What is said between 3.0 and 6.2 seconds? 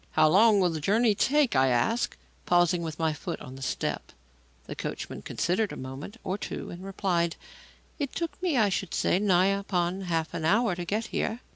foot on the step. The coachman considered a moment